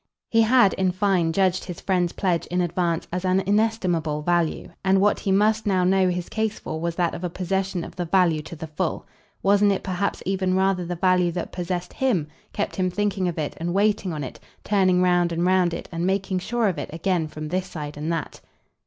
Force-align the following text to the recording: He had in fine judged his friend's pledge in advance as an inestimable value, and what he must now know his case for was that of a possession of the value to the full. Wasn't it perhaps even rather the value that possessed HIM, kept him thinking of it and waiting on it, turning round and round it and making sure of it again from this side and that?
He 0.31 0.41
had 0.41 0.73
in 0.73 0.91
fine 0.91 1.31
judged 1.31 1.65
his 1.65 1.79
friend's 1.79 2.11
pledge 2.13 2.47
in 2.47 2.59
advance 2.59 3.07
as 3.13 3.23
an 3.23 3.41
inestimable 3.41 4.23
value, 4.23 4.71
and 4.83 4.99
what 4.99 5.19
he 5.19 5.31
must 5.31 5.67
now 5.67 5.83
know 5.83 6.09
his 6.09 6.27
case 6.27 6.57
for 6.57 6.81
was 6.81 6.95
that 6.95 7.13
of 7.13 7.23
a 7.23 7.29
possession 7.29 7.83
of 7.83 7.95
the 7.95 8.05
value 8.05 8.41
to 8.41 8.55
the 8.55 8.65
full. 8.65 9.05
Wasn't 9.43 9.71
it 9.71 9.83
perhaps 9.83 10.23
even 10.25 10.55
rather 10.55 10.87
the 10.87 10.95
value 10.95 11.31
that 11.33 11.51
possessed 11.51 11.93
HIM, 11.93 12.29
kept 12.51 12.77
him 12.77 12.89
thinking 12.89 13.27
of 13.27 13.37
it 13.37 13.53
and 13.57 13.75
waiting 13.75 14.11
on 14.11 14.23
it, 14.23 14.39
turning 14.63 15.03
round 15.03 15.31
and 15.31 15.45
round 15.45 15.71
it 15.71 15.87
and 15.91 16.03
making 16.07 16.39
sure 16.39 16.67
of 16.67 16.79
it 16.79 16.89
again 16.91 17.27
from 17.27 17.49
this 17.49 17.67
side 17.67 17.95
and 17.95 18.11
that? 18.11 18.41